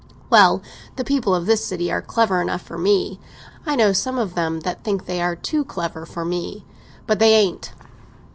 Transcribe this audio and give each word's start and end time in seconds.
"Well, 0.31 0.63
the 0.95 1.03
people 1.03 1.35
of 1.35 1.45
this 1.45 1.63
city 1.63 1.91
are 1.91 2.01
clever 2.01 2.41
enough 2.41 2.63
for 2.63 2.75
me. 2.75 3.19
I 3.67 3.75
know 3.75 3.93
some 3.93 4.17
of 4.17 4.33
them 4.33 4.61
that 4.61 4.83
think 4.83 5.05
they 5.05 5.21
are 5.21 5.35
too 5.35 5.63
clever 5.63 6.07
for 6.07 6.25
me; 6.25 6.65
but 7.05 7.19
they 7.19 7.35
ain't!" 7.35 7.71